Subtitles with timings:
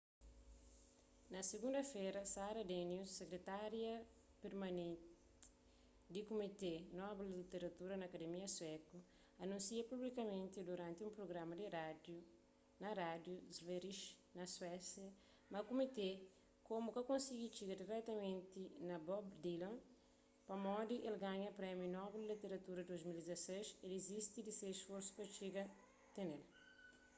[1.33, 3.93] na sigunda-fera sara danius sekretária
[4.43, 5.09] permaneti
[6.13, 8.97] di kumité nobel di literatura na akademia suéku
[9.43, 12.17] anúnsia publikamenti duranti un prugrama di rádiu
[12.83, 14.01] na rádiu sveriges
[14.37, 15.09] na suésia
[15.51, 16.09] ma kumité
[16.69, 19.75] komu ka konsigi txiga diretamenti na bob dylan
[20.47, 25.23] pamodi el ganha prémiu nobel di literatura di 2016 el dizisti di se sforsus pa
[25.35, 25.63] txiga
[26.15, 26.41] tn-el